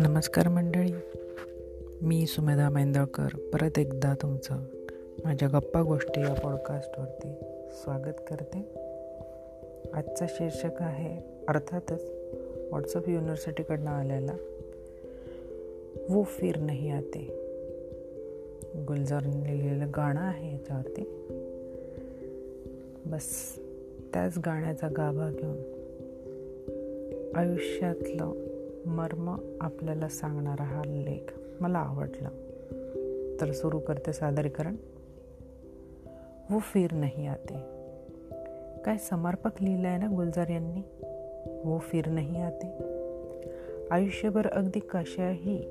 नमस्कार 0.00 0.48
मंडळी. 0.48 0.92
मी 2.02 2.26
सुमेधा 2.26 2.68
मेंदळकर. 2.68 3.28
परत 3.52 3.78
एकदा 3.78 4.14
तुमचं 4.22 4.56
माझ्या 5.24 5.48
गप्पा 5.48 5.82
गोष्टी 5.82 6.20
या 6.20 6.34
पॉडकास्टवरती 6.34 7.32
स्वागत 7.72 8.20
करते. 8.30 8.68
आजचा 9.92 10.26
शीर्षक 10.28 10.82
आहे 10.82 11.44
अर्थातच 11.48 12.10
व्हॉट्सअप 12.56 13.08
युनिव्हर्सिटीकडनं 13.08 13.90
आलेला 13.90 14.36
वो 16.10 16.22
फिर 16.22 16.56
नाही 16.58 16.90
आते. 16.90 17.28
गुलजारने 18.88 19.46
लिहिलेलं 19.46 19.90
गाणं 19.90 20.20
आहे 20.20 20.52
याच्यावरती. 20.52 21.02
बस. 23.06 23.58
त्याच 24.14 24.38
गाण्याचा 24.38 24.88
गाभा 24.88 25.30
घेऊन 25.30 25.74
आयुष्यातलं 27.36 28.32
मर्म 28.86 29.56
आपल्याला 29.60 30.08
सांगणारा 30.08 30.62
हा 30.62 30.82
लेख 30.86 31.32
मला 31.60 31.78
आवडला. 31.78 32.28
तर 33.40 33.52
सुरू 33.52 33.78
करते 33.78 34.12
सादरीकरण. 34.12 34.76
वो 36.50 36.58
फिर 36.58 36.92
नाही 36.92 37.26
आते. 37.26 37.54
काय 38.84 38.96
समर्पक 38.96 39.50
लिहिलं 39.60 39.88
आहे 39.88 39.98
ना 39.98 40.06
गुलजार 40.06 40.48
यांनी? 40.48 40.80
वो 41.64 41.78
फिर 41.78 42.08
नाही 42.08 42.42
आते. 42.42 42.66
आयुष्यभर 43.90 44.46
अगदी 44.46 44.78
कशाही 44.78 45.62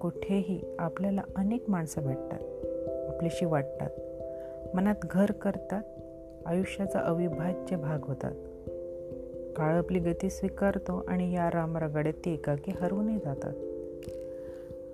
कुठेही 0.00 0.76
आपल्याला 0.78 1.22
अनेक 1.36 1.70
माणसं 1.70 2.02
भेटतात 2.02 2.42
आपल्याशी 3.14 3.44
वाटतात 3.44 3.90
मनात 4.76 4.94
घर 5.02 5.32
करतात 5.32 5.82
आयुष्याचा 6.46 7.00
अविभाज्य 7.00 7.76
भाग 7.76 7.98
होतात. 8.02 8.32
काळ 9.56 9.74
आपली 9.74 9.98
गती 9.98 10.30
स्वीकारतो 10.30 11.04
आणि 11.08 11.34
या 11.34 11.50
रामरगाड्यात 11.50 12.14
ती 12.24 12.32
एकाकी 12.32 12.72
हरवूनही 12.80 13.18
जातात. 13.24 13.52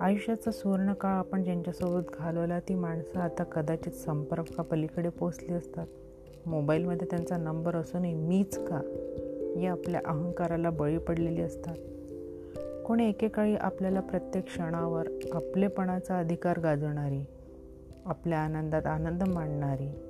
आयुष्याचा 0.01 0.51
सुवर्ण 0.51 0.93
काळ 0.93 1.13
आपण 1.13 1.45
ज्यांच्यासोबत 1.45 2.03
घालवला 2.19 2.61
ती 2.61 2.75
माणसं 2.75 3.21
आता 3.21 3.45
कदाचित 3.45 3.93
संपर्कापलीकडे 3.93 5.09
पोचली 5.09 5.53
असतात. 5.53 5.87
मोबाईलमध्ये 6.47 7.07
त्यांचा 7.11 7.37
नंबर 7.37 7.77
असूनही 7.77 8.15
मीच 8.15 8.59
का? 8.59 8.81
या 9.61 9.73
आपल्या 9.73 10.01
अहंकाराला 10.05 10.71
बळी 10.71 10.99
पडलेली 10.99 11.43
असतात. 11.43 11.77
कोणी 12.87 13.09
एकेकाळी 13.09 13.57
आपल्याला 13.57 14.01
प्रत्येक 14.01 14.45
क्षणावर 14.45 15.09
आपलेपणाचा 15.33 16.19
अधिकार 16.19 16.59
गाजवणारी 16.59 17.25
आपल्या 18.05 18.39
आनंदात 18.39 18.87
आनंद 18.87 19.23
मांडणारी 19.29 20.10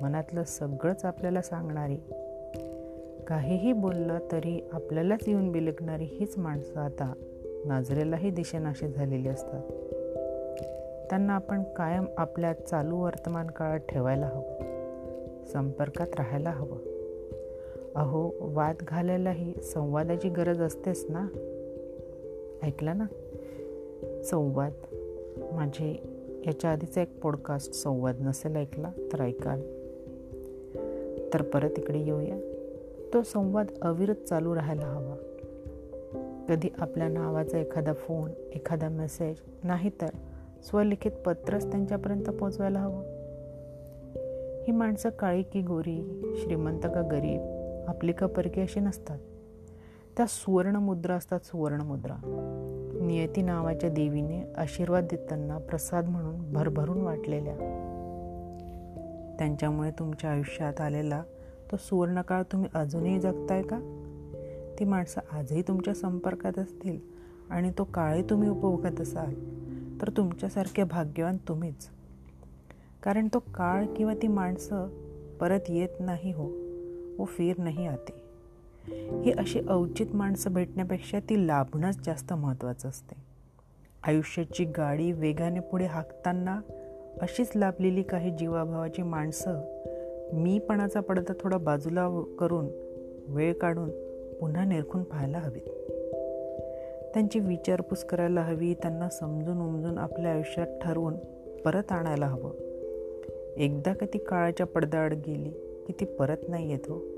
मनातलं 0.00 0.44
सगळंच 0.44 1.04
आपल्याला 1.04 1.42
सांगणारी. 1.42 1.96
काहीही 3.26 3.72
बोललं 3.72 4.18
तरी 4.32 4.68
आपल्यालाच 4.72 5.28
येऊन 5.28 5.52
बिलकणारी 5.52 6.04
हीच 6.04 6.38
माणसं 6.38 6.80
आता 6.80 7.12
नाजरेलाही 7.64 8.30
दिशेनाशी 8.30 8.88
झालेली 8.88 9.28
असतात. 9.28 9.62
त्यांना 11.10 11.32
आपण 11.32 11.62
कायम 11.62 12.04
आपल्या 12.18 12.52
चालू 12.52 12.96
वर्तमान 12.96 13.46
काळात 13.46 13.78
ठेवायला 13.78 14.26
हवं. 14.26 14.74
संपर्कात 15.52 16.06
राहायला 16.18 16.50
हवं. 16.50 16.76
अहो 17.94 18.30
वाद 18.40 18.76
घालायलाही 18.80 19.54
संवादाची 19.62 20.28
गरज 20.28 20.62
असतेच 20.62 21.06
ना? 21.08 21.26
ऐकलं 22.62 22.98
ना? 22.98 23.04
संवाद 24.22 24.72
माझे 25.52 26.02
याच्या 26.46 26.70
आधीचा 26.70 27.02
एक 27.02 27.20
पॉडकास्ट 27.22 27.72
संवाद 27.72 28.16
नसेल 28.20 28.56
ऐकला 28.56 28.90
तर 29.12 29.20
ऐकाल 29.20 29.60
तर 31.34 31.42
परत 31.42 31.70
इकडे 31.78 31.98
येऊया. 31.98 32.38
तो 33.14 33.22
संवाद 33.22 33.66
अविरत 33.82 34.14
चालू 34.14 34.54
राहायला 34.54 34.86
हवा. 34.86 35.16
कधी 36.48 36.68
आपल्या 36.78 37.08
नावाचा 37.08 37.58
एखादा 37.58 37.92
फोन 37.92 38.30
एखादा 38.54 38.88
मेसेज 38.88 39.36
नाही 39.64 39.90
तर 40.00 40.08
स्वलिखित 40.62 41.12
पत्रच 41.12 41.70
त्यांच्यापर्यंत 41.70 42.30
पोचवायला 42.30 42.80
हवं. 42.80 43.02
ही 44.62 44.72
माणसं 44.72 45.08
काळी 45.08 45.42
की 45.42 45.62
गोरी 45.62 46.22
श्रीमंत 46.36 46.80
का 46.80 47.00
गरीब 47.00 47.40
आपली 47.88 48.12
का 48.12 48.26
परकी 48.26 48.60
अशी 48.60 48.80
नसतात. 48.80 49.18
त्या 50.16 50.26
सुवर्णमुद्रा 50.26 51.14
असतात 51.14 51.40
सुवर्णमुद्रा 51.40 52.14
नियती 53.06 53.42
नावाच्या 53.42 53.90
देवीने 53.90 54.52
आशीर्वाद 54.56 55.04
देताना 55.10 55.58
प्रसाद 55.58 56.08
म्हणून 56.08 56.52
भरभरून 56.52 57.00
वाटलेल्या. 57.00 57.56
त्यांच्यामुळे 59.38 59.90
तुमच्या 59.90 60.30
आयुष्यात 60.30 60.80
आलेला 60.80 61.22
तो 61.72 61.76
सुवर्णकाळ 61.76 62.42
तुम्ही 62.42 62.70
अजूनही 62.74 63.20
जगताय 63.20 63.62
का? 63.62 63.78
ती 64.78 64.84
माणसं 64.84 65.20
आजही 65.32 65.62
तुमच्या 65.62 65.94
संपर्कात 65.94 66.58
असतील 66.58 66.98
आणि 67.50 67.70
तो 67.78 67.84
काळही 67.84 68.22
तुम्ही 68.22 68.48
उपभोगत 68.48 69.00
असाल 69.00 69.34
तर 70.00 70.10
तुमच्यासारखे 70.16 70.84
भाग्यवान 70.84 71.36
तुम्हीच. 71.36 71.88
कारण 73.02 73.28
तो 73.34 73.38
काळ 73.38 73.86
किंवा 73.86 74.14
ती 74.14 74.28
माणसं 74.28 74.88
परत 75.40 75.60
येत 75.68 76.00
नाही 76.00 76.32
हो 76.32 76.50
व 77.18 77.24
फिर 77.24 77.54
नाही 77.58 77.86
आते. 77.86 78.23
ही 78.92 79.32
अशी 79.32 79.60
अवचित 79.68 80.06
माणसं 80.14 80.52
भेटण्यापेक्षा 80.52 81.20
ती 81.20 81.46
लाभणंच 81.46 82.06
जास्त 82.06 82.32
महत्त्वाचं 82.32 82.88
असते. 82.88 83.14
आयुष्याची 84.04 84.64
गाडी 84.64 85.12
वेगाने 85.12 85.60
पुढे 85.60 85.84
हाकताना 85.84 86.60
अशीच 87.20 87.50
लाभलेली 87.56 88.02
काही 88.02 88.30
जीवाभावाची 88.30 89.02
माणसं 89.02 89.60
मीपणाचा 90.32 91.00
पडदा 91.00 91.32
थोडा 91.40 91.56
बाजूला 91.56 92.08
करून 92.38 92.68
वेळ 93.28 93.52
काढून 93.52 93.90
पुन्हा 94.40 94.64
निरखून 94.64 95.02
पाहायला 95.02 95.38
हवीत. 95.38 95.90
त्यांची 97.14 97.40
विचारपूस 97.40 98.04
करायला 98.04 98.40
हवी 98.40 98.74
त्यांना 98.74 99.08
समजून 99.08 99.58
उमजून 99.58 99.98
आपल्या 99.98 100.32
आयुष्यात 100.32 100.66
ठरवून 100.82 101.14
परत 101.64 101.92
आणायला 101.92 102.26
हवं. 102.26 102.52
एकदा 103.56 103.92
का 103.92 104.06
ती 104.06 104.18
काळाच्या 104.18 104.66
पडद्याआड 104.66 105.14
गेली 105.14 105.50
की 105.86 105.92
ती 106.00 106.04
परत 106.04 106.48
नाही 106.48 106.70
येत 106.70 106.90
हो? 106.90 107.13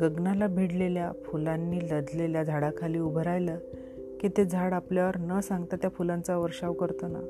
गगनाला 0.00 0.46
भिडलेल्या 0.46 1.12
फुलांनी 1.24 1.78
लदलेल्या 1.78 2.42
झाडाखाली 2.42 2.98
उभं 2.98 3.22
राहिलं 3.22 3.58
की 4.20 4.28
ते 4.28 4.44
झाड 4.44 4.72
आपल्यावर 4.72 5.12
न 5.18 5.40
सांगता 5.40 5.76
त्या 5.76 5.90
फुलांचा 5.90 6.36
वर्षाव 6.36 6.72
करतं 6.72 7.12
ना. 7.12 7.20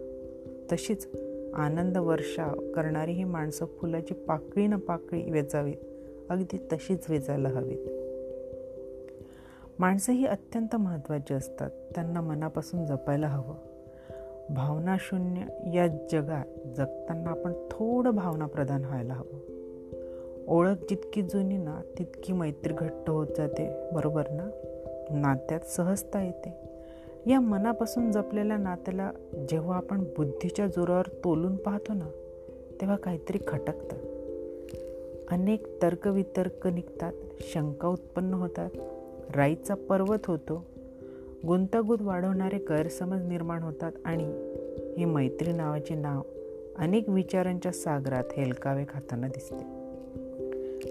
तशीच 0.73 1.09
आनंद 1.55 1.99
वर्षाव 1.99 2.73
करणारी 2.73 3.13
ही 3.13 3.25
माणसं 3.25 3.67
फुलाची 3.67 4.15
पाकळी 4.15 4.67
न 4.67 4.75
पाकळी 4.75 5.31
वेचावीत. 5.31 5.75
अगदी 6.31 6.57
तशीच 6.73 7.07
वेचायला 7.09 7.49
हवीत. 7.49 7.79
माणसं 9.79 10.13
ही 10.13 10.27
अत्यंत 10.27 10.77
महत्त्वाची 10.77 11.35
असतात. 11.35 11.71
त्यांना 11.95 12.21
मनापासून 12.21 12.87
जपायला 12.87 13.29
हवं. 13.29 13.55
भावनाशून्य 14.55 15.41
या 15.75 15.87
जगात 15.87 16.69
जगताना 16.69 17.31
आपण 17.31 17.53
थोडं 17.53 18.11
भावना 18.11 18.47
प्रदान 18.47 18.85
व्हायला 18.85 19.15
हवं. 19.15 19.56
ओळख 20.49 20.77
जितकी 20.91 21.23
जुनी 21.23 21.57
ना 21.57 21.81
तितकी 21.99 22.33
मैत्री 22.33 22.75
घट्ट 22.75 23.11
होत 23.11 23.27
जाते. 23.37 23.91
बरोबर 23.93 24.23
ना? 24.31 24.51
नात्यात 25.11 25.61
सहजता 25.61 26.23
येते. 26.23 26.57
या 27.27 27.41
मनापासून 27.41 28.13
जपलेल्या 28.13 28.57
नात्याला 28.57 29.11
जेव्हा 29.49 29.77
आपण 29.77 30.05
बुद्धीच्या 30.17 30.67
जोरावर 30.67 31.05
तोलून 31.25 31.57
पाहतो 31.57 31.93
ना 31.93 32.09
तेव्हा 32.81 32.97
काहीतरी 32.97 33.39
खटकतं. 33.49 33.97
अनेक 35.31 35.83
तर्कवितर्क 35.83 36.67
निघतात 36.67 37.13
शंका 37.41 37.89
उत्पन्न 37.89 38.35
होतात 38.35 38.71
राईचा 39.37 39.75
पर्वत 39.75 40.27
होतो 40.27 40.65
गुंतागुंत 41.47 42.03
वाढवणारे 42.03 42.59
गैरसमज 42.59 43.25
निर्माण 43.25 43.63
होतात 43.63 43.93
आणि 44.05 44.25
हे 44.99 45.05
मैत्री 45.05 45.53
नावाचे 45.53 45.95
नाव 45.95 46.23
अनेक 46.79 47.09
विचारांच्या 47.09 47.73
सागरात 47.73 48.25
हेलकावे 48.37 48.85
खाताना 48.89 49.29
दिसते. 49.29 49.76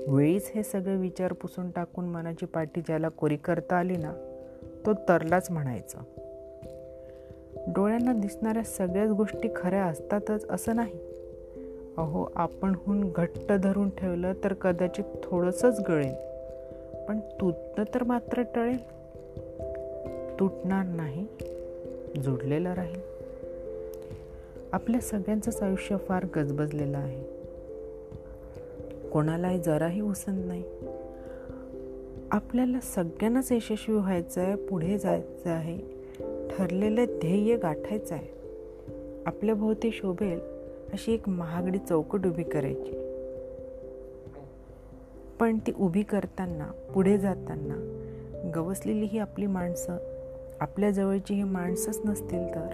वेळीच 0.07 0.51
हे 0.55 0.63
सगळे 0.63 0.95
विचार 0.95 1.33
पुसून 1.33 1.71
टाकून 1.71 2.05
मनाची 2.05 2.45
पाठी 2.45 2.81
ज्याला 2.81 3.09
कोरी 3.09 3.35
करता 3.35 3.75
आली 3.75 3.95
ना 3.97 4.13
तो 4.85 4.93
तरलाच 4.93 5.51
म्हणायचा. 5.51 5.99
डोळ्यांना 7.67 8.13
दिसणाऱ्या 8.13 8.63
सगळ्याच 8.63 9.09
गोष्टी 9.09 9.49
खऱ्या 9.55 9.85
असतातच 9.85 10.49
असं 10.49 10.75
नाही. 10.75 10.93
अहो 11.97 12.31
आपणहून 12.35 13.11
घट्ट 13.15 13.51
धरून 13.51 13.89
ठेवलं 13.89 14.33
तर 14.43 14.53
कदाचित 14.53 15.03
थोडंसंच 15.23 15.79
गळेल 15.87 16.13
पण 17.07 17.19
तुटणं 17.19 17.83
तर 17.93 18.03
मात्र 18.03 18.41
टळेल. 18.55 18.95
तुटणार 20.39 20.85
नाही 20.85 21.27
जुडलेलं 22.23 22.73
राहील. 22.73 22.99
आपल्या 24.73 25.01
सगळ्यांचंच 25.01 25.61
आयुष्य 25.61 25.97
फार 25.97 26.25
गजबजलेलं 26.35 26.97
आहे. 26.97 27.34
कोणालाही 29.15 29.59
जराही 29.59 30.01
उसंत 30.01 30.45
नाही. 30.45 30.63
आपल्याला 32.31 32.79
सगळ्यांनाच 32.79 33.51
यशस्वी 33.51 33.95
व्हायचं 33.95 34.41
आहे 34.41 34.55
पुढे 34.55 34.97
जायचं 34.97 35.49
आहे 35.49 35.77
ठरलेलं 36.49 37.05
ध्येय 37.05 37.57
गाठायचं 37.57 38.15
आहे. 38.15 38.27
आपल्या 39.25 39.55
भोवती 39.55 39.91
शोभेल 39.91 40.39
अशी 40.93 41.13
एक 41.13 41.29
महागडी 41.29 41.77
चौकट 41.77 42.25
उभी 42.27 42.43
करायची. 42.43 42.91
पण 45.39 45.57
ती 45.57 45.71
उभी 45.79 46.03
करताना 46.03 46.71
पुढे 46.93 47.17
जाताना 47.17 48.01
गवसलेली 48.55 49.05
ही 49.05 49.19
आपली 49.19 49.45
माणसं 49.45 49.97
आपल्याजवळची 50.59 51.33
ही 51.33 51.43
माणसंच 51.43 52.01
नसतील 52.05 52.47
तर 52.47 52.69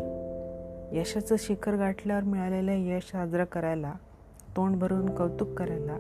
यशाचं 0.92 1.36
शिखर 1.40 1.76
गाठल्यावर 1.76 2.24
मिळालेलं 2.24 2.96
यश 2.96 3.04
साजरं 3.04 3.44
करायला 3.44 3.94
तोंड 4.58 4.76
भरून 4.76 5.10
कौतुक 5.16 5.54
करायला 5.54 5.98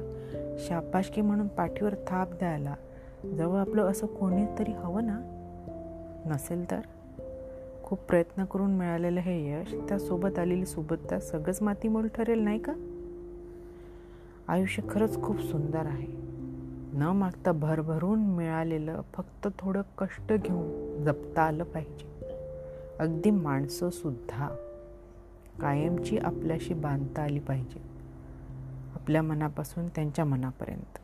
शापाशकी 0.57 1.21
म्हणून 1.21 1.47
पाठीवर 1.47 1.95
थाप 2.07 2.31
द्यायला 2.31 2.75
जवळ 3.37 3.59
आपलं 3.59 3.83
असं 3.83 4.07
कोणीतरी 4.07 4.71
हवं 4.71 5.05
ना? 5.05 5.19
नसेल 6.25 6.71
तर? 6.71 6.79
खूप 7.83 7.99
प्रयत्न 7.99 8.45
करून 8.45 8.71
मिळालेलं 8.71 9.19
हे 9.19 9.51
यश 9.51 9.75
त्यासोबत 9.89 10.39
आलेली 10.39 10.65
सुबत्ता 10.65 11.19
सगळंच 11.19 11.61
मातीमोल 11.61 12.07
ठरेल 12.07 12.39
नाही 12.39 12.59
का? 12.59 12.73
आयुष्य 14.47 14.83
खरंच 14.89 15.23
खूप 15.23 15.39
सुंदर 15.39 15.85
आहे. 15.85 16.21
न 16.93 17.01
मागता 17.01 17.51
भरभरून 17.51 18.19
मिळालेलं 18.19 19.01
फक्त 19.13 19.47
थोडं 19.59 19.81
कष्ट 19.97 20.33
घेऊन 20.33 21.03
जपता 21.03 21.41
आलं 21.41 21.63
पाहिजे. 21.63 22.29
अगदी 22.99 23.29
माणसंसुद्धा 23.29 24.47
कायमची 25.61 26.17
आपल्याशी 26.17 26.73
बांधता 26.73 27.21
आली 27.21 27.39
पाहिजे. 27.39 28.00
आपल्या 29.01 29.21
मनापासून 29.21 29.87
त्यांच्या 29.87 30.25
मनापर्यंत. 30.25 30.97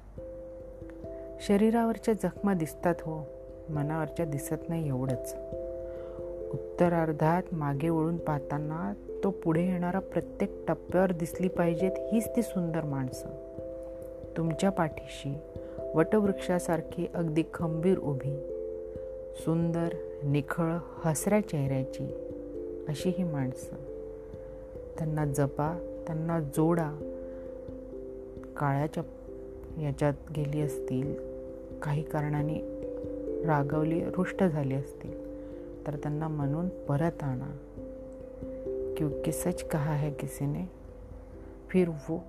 शरीरावरच्या 1.42 2.14
जखमा 2.14 2.54
दिसतात 2.54 2.96
हो 3.00 3.28
मनावरच्या 3.70 4.26
दिसत 4.26 4.70
नाही 4.70 4.88
एवढंच. 4.88 5.36
उत्तरार्धात 6.54 7.44
मागे 7.52 7.90
वळून 7.90 8.18
पाहताना 8.18 8.94
तो 9.24 9.30
पुढे 9.30 9.66
येणारा 9.66 10.00
प्रत्येक 10.00 10.68
टप्प्यावर 10.68 11.12
दिसली 11.12 11.48
पाहिजेत 11.48 11.92
हीच 11.98 12.28
ती 12.36 12.42
सुंदर 12.42 12.84
माणसं. 12.84 13.28
तुमच्या 14.38 14.70
पाठीशी 14.70 15.38
वटवृक्षासारखी 15.96 17.08
अगदी 17.14 17.44
खंबीर 17.54 17.98
उभी 18.00 18.36
सुंदर 19.36 19.90
निखळ 20.24 20.72
हसऱ्या 21.04 21.42
चेहऱ्याची 21.42 22.14
अशी 22.88 23.10
ही 23.10 23.24
माणसं. 23.24 23.76
त्यांना 24.98 25.26
जपा 25.26 26.02
त्यांना 26.08 26.40
जोडा 26.40 27.14
काळाच्या 28.58 29.04
याच्यात 29.82 30.14
गेली 30.36 30.62
असतील 30.62 31.16
काही 31.80 32.04
कारणाने 32.04 32.78
रागवली 33.46 34.06
रुष्ट 34.06 34.44
झाली 34.44 34.76
असतील 34.76 35.28
तर 35.88 35.96
त्यांना 35.96 36.28
म्हणून 36.28 36.70
परत 36.70 37.24
आणा. 37.24 37.58
क्योंकि 38.98 39.32
सच 39.32 39.64
कहा 39.64 39.94
है 39.94 40.12
किसी 40.12 40.46
ने? 40.46 40.70
फिर 41.70 41.90
वो 41.90 42.24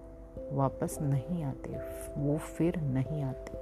वापस 0.51 0.97
नहीं 1.01 1.45
आते 1.45 1.77
वो 2.17 2.37
फिर 2.37 2.75
नहीं 2.77 3.25
आते. 3.25 3.57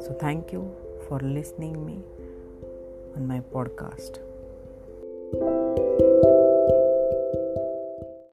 So 0.00 0.12
thank 0.20 0.54
you 0.54 0.62
for 1.08 1.20
listening 1.20 1.76
me 1.76 1.96
on 3.16 3.22
my 3.22 3.40
podcast 3.40 4.20